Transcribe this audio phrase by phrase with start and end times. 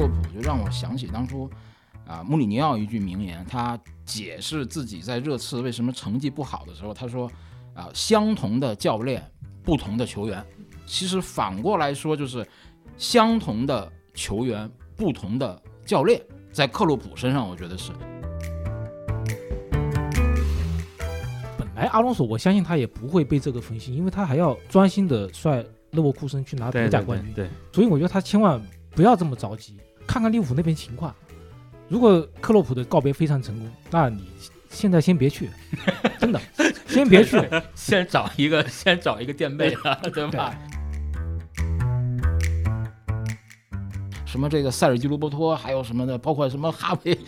[0.00, 1.50] 洛普就让我想起当初
[2.06, 7.30] 啊穆里尼奥一句名言，他解释自己在热刺为什么成绩不好的时候，他说
[7.74, 9.22] 啊相同的教练，
[9.62, 10.42] 不同的球员。
[10.86, 12.46] 其实反过来说就是
[12.96, 16.18] 相同的球员，不同的教练，
[16.50, 17.92] 在克洛普身上，我觉得是。
[21.58, 27.34] 本来阿隆索，我相信他也不会被这个分心，因为他还要专心的率勒沃库森去拿德甲冠军。
[27.34, 28.58] 对，所以我觉得他千万
[28.92, 29.76] 不要这么着急，
[30.06, 31.14] 看看利物浦那边情况。
[31.88, 34.30] 如果克洛普的告别非常成功，那你
[34.68, 35.50] 现在先别去，
[36.18, 36.40] 真的，
[36.86, 37.40] 先别去，
[37.74, 40.54] 先找一个， 先找一个垫背的，对吧？
[44.24, 47.18] 什么这个塞尔吉罗伯托，还有什么的，包括什么哈维，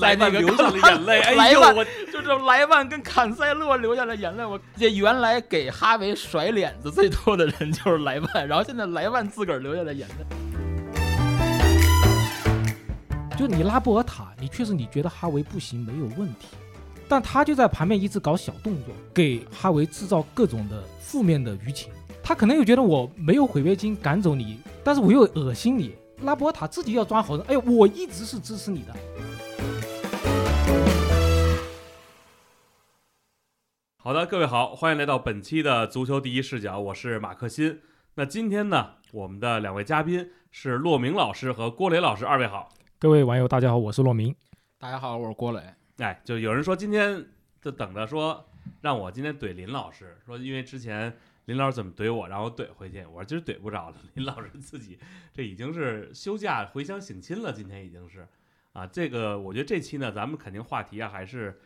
[0.00, 4.44] 莱万流下了眼泪，哎呦，我就是莱万跟坎塞洛流下了眼泪。
[4.46, 10.14] 我这原来给哈维甩脸子最多的人就是莱万，然后现在莱万自个儿流下了眼泪。
[13.36, 16.46] 就你拉波尔塔，你确实你觉得哈维不行没有问题，
[17.08, 21.92] 但他就在旁边一直搞小动作，给哈维制造各种的负面的舆情。
[22.22, 25.96] 他可能又觉得我没有毁约金赶走你，但是我又恶心你。
[26.22, 28.94] 拉波尔塔自己要装好人，哎呦，我一直是支持你的。
[33.98, 37.80] 好的，各位好，欢迎来到本期的足球第一视角，我是马克新。
[38.14, 42.68] 那今天呢，我们的两位嘉宾是骆明老师和郭磊老师，二位好。
[43.04, 44.34] 各位网友大家好，我是骆明。
[44.78, 45.60] 大家好，我是郭磊。
[45.98, 47.22] 哎，就有人说今天
[47.60, 48.42] 就等着说
[48.80, 51.14] 让我今天怼林老师，说因为之前。
[51.44, 53.04] 林老师怎么怼我，然后怼回去。
[53.04, 53.96] 我说今儿怼不着了。
[54.14, 54.98] 林老师自己
[55.34, 58.26] 这已经是休假回乡省亲了，今天已经是
[58.72, 58.86] 啊。
[58.86, 61.60] 这个我觉得这期呢，咱们肯定话题啊还是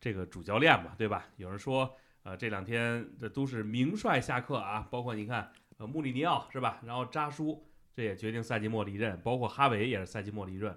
[0.00, 1.26] 这个主教练嘛，对吧？
[1.38, 1.92] 有人说
[2.22, 6.80] 呃这两天这都是名帅下课啊，包括你看呃穆里尼奥是吧？
[6.86, 10.76] 然后扎叔这也决定赛季末离任，包括哈维也是赛季末离任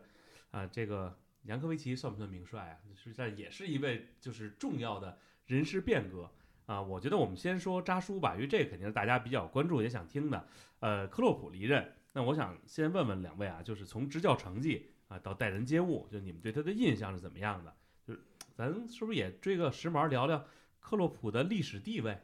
[0.52, 0.68] 啊。
[0.68, 2.78] 这个扬科维奇算不算名帅啊？
[2.96, 6.31] 实际上也是一位就是重要的人事变革。
[6.68, 10.46] 啊，我觉得我们先说扎叔吧，因为这个肯定是大家比较关注也想听的。
[10.80, 17.74] 呃，克洛普离任，那我想先问问两位啊，就是从执教成绩啊到待人接物，就你们对他的印象是怎么样的？
[18.06, 18.20] 就是
[18.53, 20.46] 咱是不是也追个时髦，聊聊
[20.81, 22.20] 克洛普的历史地位？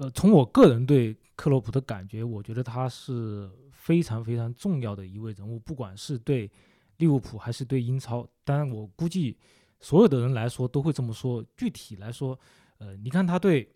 [0.00, 6.50] 呃，从我个人对克洛普的感觉，我觉得他是非常非常重要的一位人物，不管是对
[6.96, 8.26] 利物浦还是对英超。
[8.42, 9.36] 当然，我估计
[9.78, 11.44] 所有的人来说都会这么说。
[11.54, 12.38] 具体来说，
[12.78, 13.70] 呃，你看他对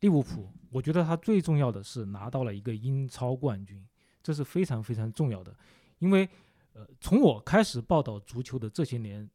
[0.00, 3.86] 利物浦，我觉得他最重要的是拿到了一个英超冠军，
[4.22, 5.54] 这是非常非常重要的。
[5.98, 6.26] 因为，
[6.72, 9.28] 呃，从我开始报道足球的这些年，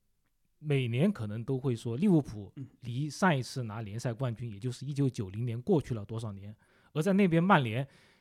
[0.63, 2.51] 每年可能都会说利物浦
[2.81, 6.55] 离上一次拿联赛冠军，也就是一九九零年过去了多少年？
[6.93, 7.87] 而在那边曼联